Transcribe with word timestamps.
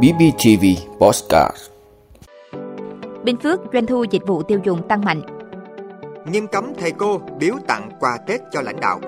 BBTV 0.00 0.64
Postcard 1.00 1.56
Bình 3.24 3.36
Phước 3.42 3.60
doanh 3.72 3.86
thu 3.86 4.04
dịch 4.10 4.22
vụ 4.26 4.42
tiêu 4.42 4.60
dùng 4.64 4.88
tăng 4.88 5.04
mạnh. 5.04 5.22
Nghiêm 6.26 6.46
cấm 6.46 6.72
thầy 6.78 6.90
cô 6.90 7.20
biếu 7.38 7.54
tặng 7.66 7.90
quà 8.00 8.18
Tết 8.26 8.40
cho 8.52 8.60
lãnh 8.60 8.80
đạo. 8.80 9.00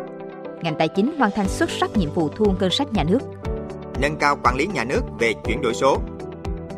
Ngành 0.63 0.75
tài 0.79 0.89
chính 0.89 1.19
hoàn 1.19 1.31
thành 1.31 1.49
xuất 1.49 1.71
sắc 1.71 1.97
nhiệm 1.97 2.11
vụ 2.15 2.29
thu 2.29 2.45
ngân 2.61 2.71
sách 2.71 2.93
nhà 2.93 3.05
nước. 3.05 3.19
Nâng 4.01 4.17
cao 4.17 4.39
quản 4.45 4.57
lý 4.57 4.67
nhà 4.67 4.85
nước 4.85 5.01
về 5.19 5.33
chuyển 5.47 5.63
đổi 5.63 5.75
số. 5.75 5.99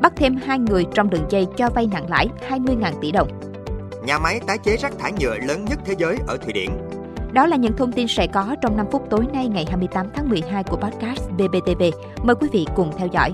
Bắt 0.01 0.13
thêm 0.17 0.37
hai 0.37 0.59
người 0.59 0.87
trong 0.95 1.11
đường 1.11 1.27
dây 1.31 1.47
cho 1.57 1.71
vay 1.75 1.89
nặng 1.93 2.11
lãi 2.11 2.29
20.000 2.49 2.93
tỷ 3.01 3.13
đồng. 3.13 3.29
Nhà 4.05 4.19
máy 4.19 4.41
tái 4.47 4.59
chế 4.59 4.77
rác 4.77 4.99
thải 4.99 5.13
nhựa 5.13 5.39
lớn 5.39 5.65
nhất 5.65 5.79
thế 5.85 5.95
giới 5.99 6.17
ở 6.27 6.37
Thụy 6.37 6.53
Điển. 6.53 6.71
Đó 7.33 7.47
là 7.47 7.57
những 7.57 7.77
thông 7.77 7.93
tin 7.93 8.09
sẽ 8.09 8.27
có 8.27 8.57
trong 8.63 8.77
5 8.77 8.87
phút 8.93 9.07
tối 9.11 9.27
nay 9.33 9.49
ngày 9.49 9.67
28 9.69 10.07
tháng 10.15 10.29
12 10.29 10.65
của 10.65 10.77
podcast 10.77 11.31
BBTV. 11.31 11.83
Mời 12.23 12.37
quý 12.41 12.49
vị 12.53 12.67
cùng 12.77 12.93
theo 12.99 13.09
dõi. 13.13 13.33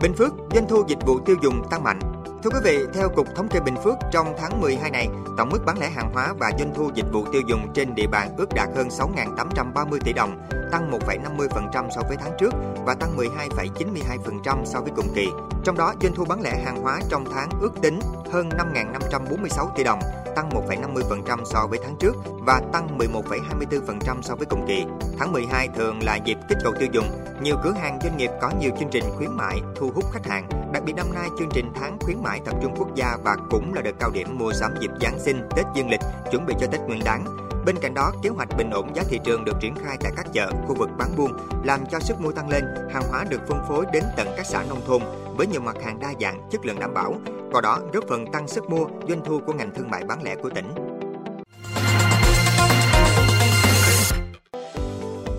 Bình 0.00 0.14
Phước 0.14 0.34
doanh 0.54 0.68
thu 0.68 0.84
dịch 0.88 0.98
vụ 1.06 1.18
tiêu 1.18 1.36
dùng 1.42 1.62
tăng 1.70 1.84
mạnh. 1.84 2.00
Thưa 2.42 2.50
quý 2.50 2.58
vị, 2.64 2.78
theo 2.94 3.08
Cục 3.08 3.26
Thống 3.36 3.48
kê 3.48 3.60
Bình 3.60 3.76
Phước, 3.84 3.94
trong 4.12 4.26
tháng 4.38 4.60
12 4.60 4.90
này, 4.90 5.08
tổng 5.38 5.48
mức 5.48 5.58
bán 5.66 5.78
lẻ 5.78 5.90
hàng 5.90 6.10
hóa 6.14 6.34
và 6.38 6.50
doanh 6.58 6.74
thu 6.74 6.90
dịch 6.94 7.12
vụ 7.12 7.24
tiêu 7.32 7.42
dùng 7.48 7.72
trên 7.74 7.94
địa 7.94 8.06
bàn 8.06 8.28
ước 8.36 8.54
đạt 8.54 8.68
hơn 8.76 8.88
6.830 8.88 9.98
tỷ 10.04 10.12
đồng, 10.12 10.48
tăng 10.72 10.90
1,50% 10.90 11.90
so 11.90 12.02
với 12.08 12.16
tháng 12.20 12.32
trước 12.38 12.54
và 12.84 12.94
tăng 12.94 13.16
12,92% 13.16 14.64
so 14.64 14.80
với 14.80 14.92
cùng 14.96 15.06
kỳ. 15.14 15.28
Trong 15.64 15.76
đó, 15.76 15.94
doanh 16.02 16.14
thu 16.14 16.24
bán 16.24 16.40
lẻ 16.40 16.62
hàng 16.64 16.82
hóa 16.82 17.00
trong 17.08 17.24
tháng 17.34 17.48
ước 17.60 17.72
tính 17.82 18.00
hơn 18.32 18.48
5.546 18.48 19.68
tỷ 19.76 19.84
đồng, 19.84 20.00
tăng 20.36 20.50
1,50% 20.50 21.44
so 21.44 21.66
với 21.66 21.78
tháng 21.82 21.96
trước 21.96 22.16
và 22.46 22.62
tăng 22.72 22.98
11,24% 22.98 24.22
so 24.22 24.34
với 24.34 24.46
cùng 24.46 24.64
kỳ. 24.68 24.84
Tháng 25.18 25.32
12 25.32 25.68
thường 25.76 25.98
là 26.02 26.16
dịp 26.16 26.38
kích 26.48 26.58
cầu 26.64 26.72
tiêu 26.78 26.88
dùng, 26.92 27.06
nhiều 27.42 27.56
cửa 27.64 27.72
hàng 27.72 27.98
doanh 28.02 28.16
nghiệp 28.16 28.30
có 28.40 28.50
nhiều 28.60 28.70
chương 28.80 28.88
trình 28.92 29.04
khuyến 29.16 29.30
mại 29.36 29.60
thu 29.76 29.90
hút 29.94 30.04
khách 30.12 30.26
hàng. 30.26 30.48
Đặc 30.72 30.82
biệt 30.86 30.92
năm 30.92 31.14
nay 31.14 31.28
chương 31.38 31.50
trình 31.54 31.72
tháng 31.74 31.98
khuyến 32.00 32.22
mại 32.22 32.40
tập 32.44 32.54
trung 32.62 32.74
quốc 32.78 32.94
gia 32.94 33.16
và 33.24 33.36
cũng 33.50 33.74
là 33.74 33.82
đợt 33.82 33.94
cao 34.00 34.10
điểm 34.10 34.38
mua 34.38 34.52
sắm 34.52 34.74
dịp 34.80 34.90
Giáng 35.00 35.18
sinh, 35.18 35.48
Tết 35.56 35.66
dương 35.74 35.90
lịch, 35.90 36.00
chuẩn 36.30 36.46
bị 36.46 36.54
cho 36.60 36.66
Tết 36.66 36.80
Nguyên 36.80 37.00
đán. 37.04 37.24
Bên 37.64 37.76
cạnh 37.82 37.94
đó, 37.94 38.12
kế 38.22 38.30
hoạch 38.30 38.48
bình 38.56 38.70
ổn 38.70 38.96
giá 38.96 39.02
thị 39.08 39.20
trường 39.24 39.44
được 39.44 39.56
triển 39.60 39.74
khai 39.84 39.96
tại 40.00 40.12
các 40.16 40.26
chợ, 40.32 40.50
khu 40.66 40.74
vực 40.74 40.88
bán 40.98 41.16
buôn, 41.16 41.32
làm 41.64 41.86
cho 41.90 42.00
sức 42.00 42.20
mua 42.20 42.32
tăng 42.32 42.48
lên, 42.48 42.64
hàng 42.92 43.02
hóa 43.10 43.24
được 43.28 43.40
phân 43.48 43.58
phối 43.68 43.86
đến 43.92 44.04
tận 44.16 44.28
các 44.36 44.46
xã 44.46 44.64
nông 44.68 44.80
thôn 44.86 45.02
với 45.40 45.46
nhiều 45.46 45.60
mặt 45.60 45.76
hàng 45.84 46.00
đa 46.00 46.12
dạng, 46.20 46.48
chất 46.50 46.66
lượng 46.66 46.78
đảm 46.80 46.94
bảo, 46.94 47.14
qua 47.52 47.60
đó 47.60 47.78
góp 47.92 48.04
phần 48.08 48.32
tăng 48.32 48.48
sức 48.48 48.70
mua, 48.70 48.86
doanh 49.08 49.24
thu 49.24 49.40
của 49.46 49.52
ngành 49.52 49.70
thương 49.74 49.90
mại 49.90 50.04
bán 50.04 50.22
lẻ 50.22 50.34
của 50.42 50.50
tỉnh. 50.50 50.66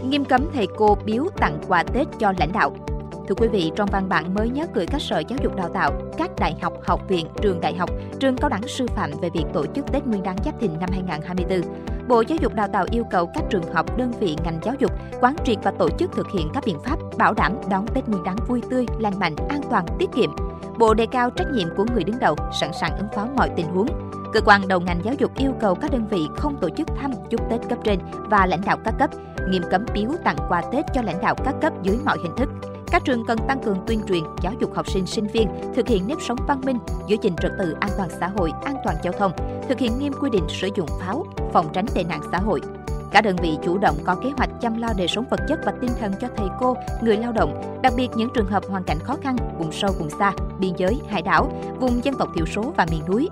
Nghiêm 0.10 0.26
cấm 0.26 0.46
thầy 0.54 0.68
cô 0.78 0.98
biếu 1.06 1.26
tặng 1.38 1.62
quà 1.68 1.84
Tết 1.84 2.08
cho 2.20 2.34
lãnh 2.38 2.52
đạo. 2.54 2.76
Thưa 3.28 3.36
quý 3.36 3.48
vị, 3.48 3.72
trong 3.76 3.90
văn 3.92 4.10
bản 4.10 4.34
mới 4.34 4.50
nhất 4.50 4.70
gửi 4.74 4.86
các 4.88 5.02
sở 5.02 5.20
giáo 5.20 5.40
dục 5.44 5.56
đào 5.56 5.70
tạo, 5.74 5.92
các 6.18 6.32
đại 6.40 6.56
học, 6.62 6.74
học 6.86 7.02
viện, 7.08 7.28
trường 7.42 7.62
đại 7.62 7.76
học, 7.76 7.90
trường 8.20 8.38
cao 8.38 8.50
đẳng 8.50 8.68
sư 8.68 8.86
phạm 8.96 9.12
về 9.22 9.30
việc 9.34 9.46
tổ 9.54 9.66
chức 9.76 9.86
Tết 9.92 10.08
Nguyên 10.08 10.24
đán 10.24 10.36
Giáp 10.46 10.60
Thìn 10.60 10.72
năm 10.80 10.90
2024, 10.92 11.91
Bộ 12.08 12.22
Giáo 12.22 12.38
dục 12.42 12.54
Đào 12.54 12.68
tạo 12.68 12.86
yêu 12.92 13.04
cầu 13.12 13.32
các 13.34 13.44
trường 13.50 13.74
học, 13.74 13.98
đơn 13.98 14.12
vị 14.20 14.36
ngành 14.44 14.60
giáo 14.64 14.76
dục 14.80 14.92
quán 15.22 15.36
triệt 15.46 15.58
và 15.64 15.72
tổ 15.72 15.90
chức 15.90 16.12
thực 16.12 16.28
hiện 16.32 16.50
các 16.54 16.64
biện 16.66 16.80
pháp 16.86 17.00
bảo 17.18 17.34
đảm 17.34 17.54
đón 17.70 17.86
Tết 17.88 18.08
Nguyên 18.08 18.24
đán 18.24 18.36
vui 18.48 18.62
tươi, 18.70 18.86
lành 19.00 19.20
mạnh, 19.20 19.36
an 19.50 19.62
toàn, 19.70 19.86
tiết 20.00 20.10
kiệm. 20.16 20.30
Bộ 20.80 20.94
đề 20.94 21.06
cao 21.12 21.30
trách 21.30 21.48
nhiệm 21.54 21.68
của 21.78 21.86
người 21.94 22.04
đứng 22.04 22.20
đầu, 22.20 22.36
sẵn 22.60 22.72
sàng 22.82 22.98
ứng 22.98 23.08
phó 23.16 23.28
mọi 23.38 23.50
tình 23.56 23.66
huống. 23.66 23.88
Cơ 24.34 24.42
quan 24.46 24.68
đầu 24.68 24.80
ngành 24.80 25.02
giáo 25.04 25.14
dục 25.18 25.32
yêu 25.38 25.52
cầu 25.60 25.76
các 25.76 25.92
đơn 25.92 26.08
vị 26.08 26.28
không 26.36 26.58
tổ 26.62 26.70
chức 26.78 26.88
thăm 27.02 27.12
chúc 27.30 27.50
Tết 27.50 27.62
cấp 27.70 27.78
trên 27.84 28.00
và 28.30 28.46
lãnh 28.46 28.62
đạo 28.66 28.78
các 28.86 28.94
cấp, 29.00 29.10
nghiêm 29.50 29.64
cấm 29.72 29.86
biếu 29.94 30.10
tặng 30.24 30.38
quà 30.50 30.62
Tết 30.72 30.86
cho 30.94 31.02
lãnh 31.02 31.22
đạo 31.22 31.36
các 31.46 31.56
cấp 31.62 31.74
dưới 31.84 31.98
mọi 32.06 32.18
hình 32.24 32.36
thức. 32.38 32.50
Các 32.92 33.06
trường 33.06 33.25
cần 33.25 33.38
tăng 33.47 33.64
cường 33.64 33.78
tuyên 33.88 34.02
truyền, 34.08 34.23
giáo 34.42 34.53
dục 34.59 34.75
học 34.75 34.89
sinh, 34.89 35.06
sinh 35.06 35.28
viên 35.28 35.47
thực 35.75 35.88
hiện 35.88 36.08
nếp 36.08 36.17
sống 36.28 36.38
văn 36.47 36.61
minh, 36.66 36.78
giữ 37.08 37.17
gìn 37.22 37.36
trật 37.42 37.52
tự 37.59 37.75
an 37.80 37.92
toàn 37.97 38.09
xã 38.20 38.28
hội, 38.28 38.52
an 38.66 38.75
toàn 38.86 38.95
giao 39.03 39.14
thông, 39.14 39.31
thực 39.70 39.80
hiện 39.80 40.00
nghiêm 40.00 40.14
quy 40.22 40.30
định 40.30 40.46
sử 40.50 40.69
dụng 40.75 40.88
pháo, 41.00 41.25
phòng 41.53 41.69
tránh 41.74 41.85
tệ 41.96 42.03
nạn 42.03 42.22
xã 42.31 42.38
hội. 42.38 42.62
Cả 43.12 43.22
đơn 43.22 43.36
vị 43.36 43.58
chủ 43.64 43.78
động 43.78 43.96
có 44.04 44.16
kế 44.16 44.30
hoạch 44.38 44.50
chăm 44.62 44.82
lo 44.82 44.88
đời 44.98 45.08
sống 45.08 45.26
vật 45.30 45.40
chất 45.48 45.60
và 45.66 45.74
tinh 45.82 45.92
thần 46.00 46.14
cho 46.22 46.28
thầy 46.38 46.48
cô, 46.60 46.76
người 47.02 47.18
lao 47.18 47.32
động, 47.32 47.80
đặc 47.84 47.94
biệt 47.96 48.08
những 48.16 48.30
trường 48.36 48.46
hợp 48.46 48.64
hoàn 48.70 48.84
cảnh 48.84 49.00
khó 49.00 49.16
khăn, 49.24 49.36
vùng 49.58 49.72
sâu, 49.72 49.92
vùng 50.00 50.10
xa, 50.10 50.32
biên 50.60 50.74
giới, 50.78 51.02
hải 51.10 51.22
đảo, 51.22 51.52
vùng 51.80 52.04
dân 52.04 52.16
tộc 52.20 52.30
thiểu 52.36 52.46
số 52.46 52.74
và 52.78 52.86
miền 52.92 53.02
núi. 53.08 53.30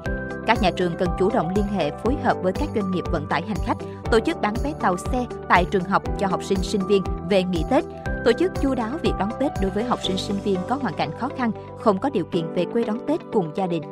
Các 0.48 0.62
nhà 0.62 0.72
trường 0.72 0.94
cần 1.00 1.10
chủ 1.20 1.30
động 1.30 1.54
liên 1.56 1.66
hệ 1.66 1.92
phối 2.04 2.16
hợp 2.24 2.38
với 2.44 2.54
các 2.54 2.70
doanh 2.76 2.92
nghiệp 2.92 3.04
vận 3.12 3.28
tải 3.30 3.42
hành 3.42 3.58
khách, 3.66 3.78
tổ 4.12 4.20
chức 4.20 4.42
bán 4.42 4.54
vé 4.64 4.74
tàu 4.80 4.98
xe 4.98 5.26
tại 5.50 5.66
trường 5.66 5.84
học 5.84 6.04
cho 6.20 6.28
học 6.28 6.44
sinh 6.44 6.60
sinh 6.64 6.82
viên 6.88 7.04
về 7.30 7.44
nghỉ 7.44 7.64
Tết, 7.70 7.86
tổ 8.26 8.32
chức 8.32 8.52
chu 8.62 8.76
đáo 8.76 8.90
việc 9.02 9.14
đón 9.20 9.30
Tết 9.40 9.52
đối 9.62 9.72
với 9.72 9.84
học 9.84 10.00
sinh 10.04 10.18
sinh 10.18 10.38
viên 10.44 10.60
có 10.70 10.76
hoàn 10.82 10.94
cảnh 10.94 11.12
khó 11.20 11.30
khăn, 11.38 11.52
không 11.80 12.00
có 12.00 12.10
điều 12.10 12.26
kiện 12.26 12.54
về 12.54 12.66
quê 12.74 12.84
đón 12.84 13.00
Tết 13.08 13.20
cùng 13.34 13.52
gia 13.56 13.68
đình. 13.68 13.84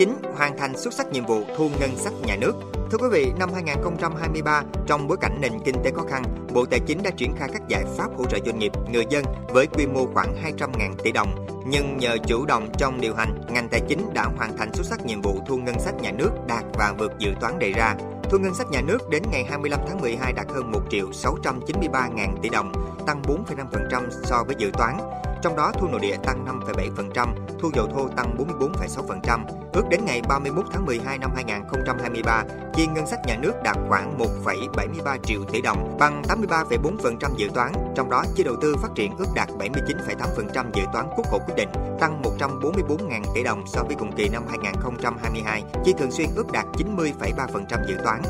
Chính 0.00 0.16
hoàn 0.36 0.58
thành 0.58 0.76
xuất 0.76 0.94
sắc 0.94 1.12
nhiệm 1.12 1.26
vụ 1.26 1.42
thu 1.56 1.70
ngân 1.80 1.96
sách 1.96 2.12
nhà 2.26 2.36
nước. 2.36 2.52
Thưa 2.90 2.98
quý 2.98 3.06
vị, 3.12 3.32
năm 3.38 3.50
2023, 3.54 4.62
trong 4.86 5.08
bối 5.08 5.16
cảnh 5.20 5.38
nền 5.40 5.52
kinh 5.64 5.74
tế 5.84 5.90
khó 5.90 6.02
khăn, 6.10 6.22
Bộ 6.52 6.64
Tài 6.64 6.80
chính 6.86 7.02
đã 7.02 7.10
triển 7.10 7.34
khai 7.36 7.48
các 7.52 7.62
giải 7.68 7.84
pháp 7.96 8.08
hỗ 8.16 8.24
trợ 8.24 8.38
doanh 8.46 8.58
nghiệp, 8.58 8.72
người 8.92 9.04
dân 9.10 9.24
với 9.48 9.66
quy 9.66 9.86
mô 9.86 10.06
khoảng 10.14 10.34
200.000 10.58 10.94
tỷ 11.04 11.12
đồng. 11.12 11.46
Nhưng 11.66 11.96
nhờ 11.98 12.16
chủ 12.26 12.46
động 12.46 12.68
trong 12.78 13.00
điều 13.00 13.14
hành, 13.14 13.40
ngành 13.48 13.68
tài 13.68 13.80
chính 13.88 14.14
đã 14.14 14.24
hoàn 14.36 14.56
thành 14.56 14.74
xuất 14.74 14.86
sắc 14.86 15.06
nhiệm 15.06 15.20
vụ 15.20 15.40
thu 15.46 15.56
ngân 15.56 15.80
sách 15.80 15.94
nhà 16.02 16.12
nước 16.12 16.30
đạt 16.48 16.64
và 16.74 16.94
vượt 16.98 17.12
dự 17.18 17.30
toán 17.40 17.58
đề 17.58 17.72
ra. 17.72 17.94
Thu 18.30 18.38
ngân 18.38 18.54
sách 18.54 18.70
nhà 18.70 18.80
nước 18.80 19.10
đến 19.10 19.22
ngày 19.32 19.44
25 19.44 19.80
tháng 19.88 20.00
12 20.00 20.32
đạt 20.32 20.46
hơn 20.48 20.72
1 20.72 20.80
triệu 20.90 21.12
693 21.12 22.08
ngàn 22.08 22.36
tỷ 22.42 22.48
đồng, 22.48 22.72
tăng 23.06 23.22
4,5% 23.22 24.08
so 24.10 24.44
với 24.46 24.56
dự 24.58 24.70
toán. 24.72 24.98
Trong 25.42 25.56
đó 25.56 25.72
thu 25.78 25.88
nội 25.88 26.00
địa 26.00 26.16
tăng 26.24 26.46
5,7%, 26.46 27.28
thu 27.60 27.70
dầu 27.74 27.86
thô 27.86 28.08
tăng 28.08 28.36
44,6%. 28.38 29.40
Ước 29.72 29.82
đến 29.90 30.00
ngày 30.04 30.22
31 30.28 30.64
tháng 30.72 30.86
12 30.86 31.18
năm 31.18 31.30
2023, 31.34 32.44
chi 32.74 32.86
ngân 32.86 33.06
sách 33.06 33.20
nhà 33.26 33.36
nước 33.42 33.52
đạt 33.64 33.76
khoảng 33.88 34.18
1,73 34.18 35.18
triệu 35.24 35.40
tỷ 35.52 35.62
đồng, 35.62 35.96
bằng 35.98 36.22
83,4% 36.22 37.36
dự 37.36 37.48
toán. 37.54 37.72
Trong 37.96 38.10
đó, 38.10 38.24
chi 38.34 38.42
đầu 38.44 38.54
tư 38.62 38.74
phát 38.82 38.88
triển 38.94 39.16
ước 39.18 39.28
đạt 39.34 39.48
79,8% 39.58 40.70
dự 40.74 40.82
toán 40.92 41.06
quốc 41.16 41.26
hội 41.30 41.40
quyết 41.46 41.54
định, 41.56 41.68
tăng 42.00 42.22
144.000 42.22 43.22
tỷ 43.34 43.42
đồng 43.42 43.66
so 43.66 43.82
với 43.82 43.96
cùng 43.98 44.12
kỳ 44.12 44.28
năm 44.28 44.42
2022. 44.48 45.62
Chi 45.84 45.94
thường 45.98 46.10
xuyên 46.10 46.28
ước 46.36 46.52
đạt 46.52 46.66
90,3% 46.76 47.86
dự 47.88 47.94
toán. 48.04 48.22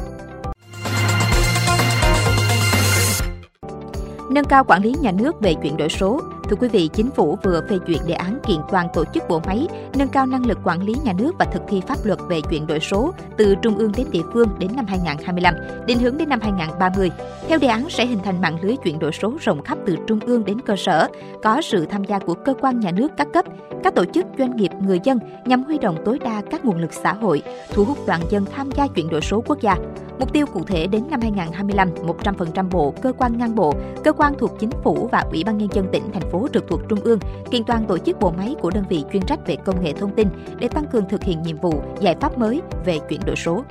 Nâng 4.31 4.45
cao 4.45 4.65
quản 4.65 4.83
lý 4.83 4.95
nhà 5.01 5.13
nước 5.13 5.41
về 5.41 5.55
chuyển 5.63 5.77
đổi 5.77 5.89
số, 5.89 6.21
Thưa 6.51 6.57
quý 6.57 6.69
vị, 6.69 6.91
Chính 6.93 7.11
phủ 7.11 7.39
vừa 7.43 7.61
phê 7.69 7.79
duyệt 7.87 8.01
đề 8.07 8.15
án 8.15 8.39
kiện 8.47 8.57
toàn 8.71 8.89
tổ 8.95 9.05
chức 9.15 9.29
bộ 9.29 9.41
máy, 9.47 9.69
nâng 9.95 10.09
cao 10.09 10.27
năng 10.27 10.47
lực 10.47 10.59
quản 10.65 10.83
lý 10.83 10.95
nhà 11.05 11.13
nước 11.13 11.33
và 11.39 11.45
thực 11.45 11.63
thi 11.69 11.83
pháp 11.87 11.97
luật 12.05 12.19
về 12.29 12.41
chuyển 12.51 12.67
đổi 12.67 12.81
số 12.81 13.13
từ 13.37 13.55
trung 13.63 13.79
ương 13.79 13.93
đến 13.97 14.07
địa 14.11 14.23
phương 14.33 14.49
đến 14.59 14.71
năm 14.77 14.87
2025, 14.89 15.55
định 15.87 15.99
hướng 15.99 16.19
đến 16.19 16.29
năm 16.29 16.41
2030. 16.43 17.11
Theo 17.49 17.59
đề 17.59 17.69
án 17.69 17.91
sẽ 17.91 18.07
hình 18.07 18.19
thành 18.25 18.41
mạng 18.41 18.59
lưới 18.63 18.77
chuyển 18.77 18.99
đổi 18.99 19.13
số 19.13 19.33
rộng 19.41 19.63
khắp 19.63 19.79
từ 19.87 19.97
trung 20.07 20.21
ương 20.27 20.45
đến 20.45 20.61
cơ 20.61 20.77
sở, 20.77 21.09
có 21.43 21.63
sự 21.63 21.87
tham 21.87 22.05
gia 22.05 22.19
của 22.19 22.35
cơ 22.35 22.55
quan 22.61 22.81
nhà 22.81 22.91
nước 22.91 23.09
các 23.17 23.29
cấp, 23.33 23.45
các 23.85 23.95
tổ 23.95 24.05
chức 24.05 24.27
doanh 24.39 24.57
nghiệp, 24.57 24.71
người 24.81 25.01
dân 25.05 25.19
nhằm 25.45 25.65
huy 25.65 25.79
động 25.79 25.97
tối 26.05 26.19
đa 26.19 26.43
các 26.51 26.65
nguồn 26.65 26.81
lực 26.81 26.93
xã 26.93 27.13
hội, 27.13 27.43
thu 27.73 27.85
hút 27.85 27.99
toàn 28.07 28.21
dân 28.31 28.45
tham 28.45 28.71
gia 28.71 28.87
chuyển 28.87 29.09
đổi 29.09 29.21
số 29.21 29.43
quốc 29.47 29.61
gia. 29.61 29.77
Mục 30.19 30.33
tiêu 30.33 30.47
cụ 30.47 30.65
thể 30.67 30.87
đến 30.87 31.05
năm 31.11 31.21
2025, 31.21 31.91
100% 31.95 32.71
bộ, 32.71 32.95
cơ 33.03 33.13
quan 33.19 33.39
ngang 33.39 33.55
bộ, 33.55 33.75
cơ 34.05 34.13
quan 34.13 34.35
thuộc 34.39 34.51
chính 34.61 34.71
phủ 34.83 35.09
và 35.13 35.25
Ủy 35.31 35.45
ban 35.45 35.59
nhân 35.59 35.69
dân 35.73 35.87
tỉnh 35.93 36.03
thành 36.13 36.31
phố 36.31 36.40
trực 36.49 36.69
thuộc 36.69 36.81
Trung 36.89 37.01
ương, 37.01 37.19
kiện 37.51 37.65
toàn 37.65 37.87
tổ 37.87 37.99
chức 37.99 38.21
bộ 38.21 38.31
máy 38.31 38.55
của 38.61 38.71
đơn 38.71 38.85
vị 38.89 39.05
chuyên 39.13 39.23
trách 39.23 39.47
về 39.47 39.57
công 39.65 39.85
nghệ 39.85 39.93
thông 39.93 40.15
tin 40.15 40.29
để 40.59 40.69
tăng 40.69 40.87
cường 40.93 41.09
thực 41.09 41.23
hiện 41.23 41.43
nhiệm 41.43 41.57
vụ, 41.57 41.83
giải 42.01 42.17
pháp 42.21 42.39
mới 42.39 42.61
về 42.85 42.99
chuyển 43.09 43.21
đổi 43.27 43.37
số. 43.37 43.65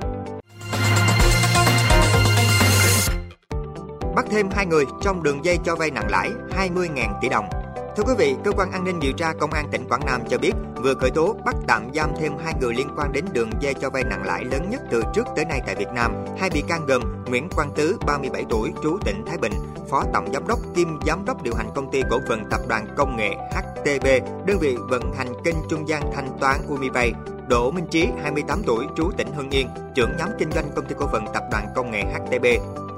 Bắt 4.16 4.24
thêm 4.30 4.48
hai 4.50 4.66
người 4.66 4.84
trong 5.02 5.22
đường 5.22 5.44
dây 5.44 5.58
cho 5.64 5.76
vay 5.76 5.90
nặng 5.90 6.10
lãi 6.10 6.30
20.000 6.50 7.20
tỷ 7.20 7.28
đồng. 7.28 7.59
Thưa 8.00 8.06
quý 8.06 8.14
vị, 8.18 8.36
cơ 8.44 8.52
quan 8.56 8.72
an 8.72 8.84
ninh 8.84 9.00
điều 9.00 9.12
tra 9.12 9.32
công 9.32 9.52
an 9.52 9.68
tỉnh 9.70 9.88
Quảng 9.88 10.06
Nam 10.06 10.20
cho 10.28 10.38
biết 10.38 10.52
vừa 10.76 10.94
khởi 10.94 11.10
tố 11.10 11.36
bắt 11.44 11.56
tạm 11.66 11.90
giam 11.94 12.10
thêm 12.20 12.32
hai 12.44 12.54
người 12.60 12.74
liên 12.74 12.88
quan 12.96 13.12
đến 13.12 13.24
đường 13.32 13.50
dây 13.60 13.74
cho 13.74 13.90
vay 13.90 14.04
nặng 14.04 14.22
lãi 14.24 14.44
lớn 14.44 14.70
nhất 14.70 14.80
từ 14.90 15.02
trước 15.14 15.26
tới 15.36 15.44
nay 15.44 15.60
tại 15.66 15.74
Việt 15.74 15.88
Nam. 15.94 16.12
Hai 16.38 16.50
bị 16.50 16.62
can 16.68 16.86
gồm 16.86 17.02
Nguyễn 17.26 17.48
Quang 17.48 17.70
Tứ, 17.76 17.96
37 18.06 18.44
tuổi, 18.50 18.72
trú 18.82 18.98
tỉnh 19.04 19.24
Thái 19.26 19.38
Bình, 19.38 19.52
phó 19.90 20.04
tổng 20.12 20.32
giám 20.32 20.46
đốc 20.48 20.58
kiêm 20.76 20.88
giám 21.06 21.24
đốc 21.24 21.42
điều 21.42 21.54
hành 21.54 21.70
công 21.74 21.90
ty 21.90 22.02
cổ 22.10 22.20
phần 22.28 22.44
tập 22.50 22.60
đoàn 22.68 22.86
công 22.96 23.16
nghệ 23.16 23.30
HTB, 23.54 24.06
đơn 24.46 24.58
vị 24.60 24.76
vận 24.88 25.12
hành 25.14 25.32
kênh 25.44 25.56
trung 25.70 25.88
gian 25.88 26.02
thanh 26.14 26.38
toán 26.40 26.56
Umipay. 26.68 27.12
Đỗ 27.48 27.70
Minh 27.70 27.86
Trí, 27.90 28.08
28 28.22 28.62
tuổi, 28.66 28.86
trú 28.96 29.10
tỉnh 29.16 29.32
Hưng 29.36 29.50
Yên, 29.50 29.68
trưởng 29.94 30.16
nhóm 30.18 30.28
kinh 30.38 30.52
doanh 30.52 30.70
công 30.76 30.86
ty 30.86 30.94
cổ 30.98 31.06
phần 31.12 31.24
tập 31.34 31.42
đoàn 31.50 31.66
công 31.74 31.90
nghệ 31.90 32.02
HTB, 32.04 32.46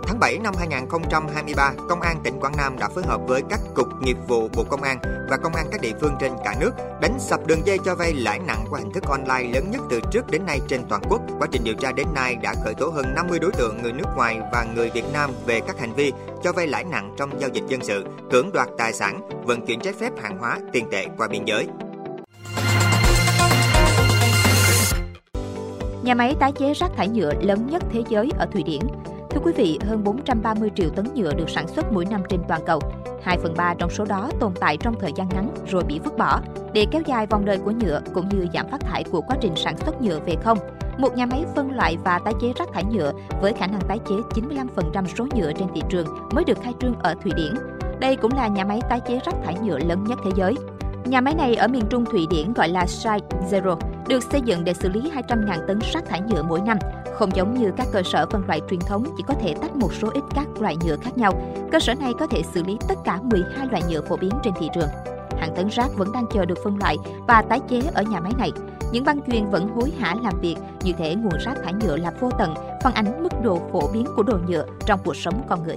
Tháng 0.07 0.21
7 0.21 0.39
năm 0.39 0.55
2023, 0.59 1.73
Công 1.89 2.01
an 2.01 2.21
tỉnh 2.25 2.41
Quảng 2.41 2.57
Nam 2.57 2.79
đã 2.79 2.89
phối 2.89 3.05
hợp 3.07 3.21
với 3.27 3.43
các 3.51 3.61
cục 3.75 3.89
nghiệp 4.03 4.17
vụ 4.29 4.49
Bộ 4.57 4.65
Công 4.65 4.83
an 4.83 4.99
và 5.31 5.37
công 5.37 5.55
an 5.55 5.67
các 5.71 5.81
địa 5.81 5.93
phương 6.01 6.15
trên 6.21 6.33
cả 6.45 6.55
nước 6.61 6.71
đánh 7.01 7.17
sập 7.19 7.47
đường 7.47 7.67
dây 7.67 7.79
cho 7.85 7.95
vay 7.95 8.13
lãi 8.15 8.39
nặng 8.39 8.65
qua 8.71 8.81
hình 8.81 8.93
thức 8.93 9.05
online 9.09 9.53
lớn 9.55 9.71
nhất 9.71 9.81
từ 9.91 10.01
trước 10.11 10.31
đến 10.31 10.47
nay 10.47 10.61
trên 10.69 10.85
toàn 10.89 11.03
quốc. 11.09 11.23
Quá 11.39 11.49
trình 11.53 11.65
điều 11.65 11.75
tra 11.75 11.93
đến 11.93 12.07
nay 12.15 12.37
đã 12.43 12.55
khởi 12.65 12.75
tố 12.75 12.89
hơn 12.89 13.15
50 13.15 13.39
đối 13.39 13.53
tượng 13.53 13.83
người 13.83 13.93
nước 13.93 14.09
ngoài 14.17 14.41
và 14.53 14.67
người 14.75 14.91
Việt 14.95 15.05
Nam 15.13 15.31
về 15.47 15.61
các 15.61 15.79
hành 15.79 15.95
vi 15.95 16.13
cho 16.43 16.53
vay 16.53 16.67
lãi 16.67 16.85
nặng 16.85 17.15
trong 17.19 17.41
giao 17.41 17.51
dịch 17.53 17.65
dân 17.69 17.81
sự, 17.83 18.05
cưỡng 18.31 18.53
đoạt 18.53 18.69
tài 18.79 18.93
sản, 18.93 19.29
vận 19.45 19.67
chuyển 19.67 19.81
trái 19.81 19.93
phép 19.93 20.11
hàng 20.23 20.39
hóa, 20.39 20.59
tiền 20.73 20.89
tệ 20.91 21.07
qua 21.19 21.29
biên 21.29 21.45
giới. 21.45 21.67
Nhà 26.03 26.15
máy 26.15 26.35
tái 26.41 26.53
chế 26.53 26.73
rác 26.75 26.91
thải 26.97 27.09
nhựa 27.09 27.33
lớn 27.41 27.67
nhất 27.71 27.83
thế 27.93 28.03
giới 28.09 28.31
ở 28.39 28.47
Thụy 28.47 28.63
Điển 28.63 28.81
Thưa 29.35 29.41
quý 29.45 29.53
vị, 29.57 29.79
hơn 29.89 30.05
430 30.05 30.71
triệu 30.75 30.91
tấn 30.91 31.07
nhựa 31.15 31.35
được 31.35 31.51
sản 31.51 31.69
xuất 31.69 31.93
mỗi 31.93 32.05
năm 32.05 32.23
trên 32.29 32.41
toàn 32.49 32.61
cầu. 32.67 32.81
2 33.23 33.39
phần 33.39 33.55
3 33.57 33.75
trong 33.79 33.91
số 33.91 34.05
đó 34.05 34.31
tồn 34.41 34.53
tại 34.61 34.77
trong 34.77 34.95
thời 35.01 35.13
gian 35.17 35.29
ngắn 35.29 35.51
rồi 35.71 35.85
bị 35.85 35.99
vứt 36.05 36.19
bỏ. 36.19 36.41
Để 36.73 36.87
kéo 36.91 37.03
dài 37.07 37.27
vòng 37.27 37.45
đời 37.45 37.59
của 37.59 37.71
nhựa 37.71 38.01
cũng 38.15 38.29
như 38.29 38.47
giảm 38.55 38.69
phát 38.71 38.81
thải 38.81 39.05
của 39.05 39.21
quá 39.21 39.37
trình 39.41 39.53
sản 39.57 39.77
xuất 39.77 40.03
nhựa 40.03 40.21
về 40.27 40.37
không, 40.45 40.59
một 40.99 41.17
nhà 41.17 41.27
máy 41.27 41.45
phân 41.57 41.73
loại 41.77 41.97
và 42.05 42.19
tái 42.19 42.35
chế 42.43 42.53
rác 42.59 42.69
thải 42.73 42.85
nhựa 42.85 43.13
với 43.41 43.53
khả 43.53 43.67
năng 43.67 43.81
tái 43.81 43.99
chế 44.09 44.15
95% 44.95 45.07
số 45.17 45.27
nhựa 45.35 45.53
trên 45.53 45.69
thị 45.75 45.83
trường 45.89 46.07
mới 46.33 46.45
được 46.45 46.59
khai 46.63 46.73
trương 46.81 46.95
ở 46.95 47.15
Thụy 47.23 47.33
Điển. 47.37 47.55
Đây 48.01 48.17
cũng 48.17 48.33
là 48.33 48.49
nhà 48.49 48.65
máy 48.65 48.81
tái 48.89 49.01
chế 49.09 49.21
rác 49.25 49.35
thải 49.45 49.55
nhựa 49.63 49.79
lớn 49.79 50.05
nhất 50.05 50.19
thế 50.25 50.31
giới. 50.37 50.55
Nhà 51.05 51.21
máy 51.21 51.35
này 51.35 51.55
ở 51.55 51.69
miền 51.69 51.85
Trung 51.91 52.05
Thụy 52.05 52.27
Điển 52.31 52.53
gọi 52.53 52.69
là 52.69 52.87
Site 52.87 53.27
Zero, 53.51 53.77
được 54.09 54.23
xây 54.23 54.41
dựng 54.41 54.65
để 54.65 54.75
xử 54.75 54.89
lý 54.89 55.01
200.000 55.01 55.67
tấn 55.67 55.79
rác 55.93 56.07
thải 56.07 56.21
nhựa 56.21 56.43
mỗi 56.43 56.61
năm. 56.61 56.79
Không 57.15 57.37
giống 57.37 57.55
như 57.55 57.73
các 57.77 57.87
cơ 57.93 58.03
sở 58.03 58.27
phân 58.31 58.47
loại 58.47 58.61
truyền 58.71 58.81
thống 58.81 59.05
chỉ 59.17 59.25
có 59.27 59.35
thể 59.35 59.55
tách 59.55 59.77
một 59.77 59.95
số 59.95 60.11
ít 60.15 60.23
các 60.35 60.47
loại 60.61 60.77
nhựa 60.77 60.97
khác 60.97 61.19
nhau, 61.19 61.33
cơ 61.73 61.81
sở 61.81 61.95
này 61.95 62.13
có 62.19 62.27
thể 62.27 62.43
xử 62.55 62.63
lý 62.65 62.77
tất 62.89 62.95
cả 63.05 63.19
12 63.23 63.67
loại 63.71 63.83
nhựa 63.91 64.01
phổ 64.01 64.17
biến 64.17 64.31
trên 64.43 64.55
thị 64.61 64.69
trường. 64.75 64.89
Hàng 65.39 65.55
tấn 65.57 65.69
rác 65.69 65.97
vẫn 65.97 66.13
đang 66.13 66.25
chờ 66.35 66.45
được 66.45 66.59
phân 66.65 66.79
loại 66.79 66.97
và 67.29 67.43
tái 67.43 67.61
chế 67.69 67.81
ở 67.95 68.03
nhà 68.03 68.21
máy 68.21 68.33
này. 68.39 68.51
Những 68.93 69.05
băng 69.05 69.21
chuyên 69.27 69.51
vẫn 69.51 69.69
hối 69.69 69.93
hả 69.99 70.15
làm 70.23 70.41
việc, 70.41 70.57
như 70.85 70.93
thể 70.99 71.15
nguồn 71.15 71.39
rác 71.41 71.55
thải 71.65 71.73
nhựa 71.73 71.97
là 71.97 72.13
vô 72.21 72.31
tận, 72.39 72.55
phản 72.83 72.95
ánh 72.95 73.23
mức 73.23 73.33
độ 73.43 73.61
phổ 73.73 73.89
biến 73.93 74.07
của 74.17 74.23
đồ 74.23 74.39
nhựa 74.49 74.65
trong 74.87 75.01
cuộc 75.05 75.17
sống 75.17 75.43
con 75.49 75.65
người. 75.65 75.77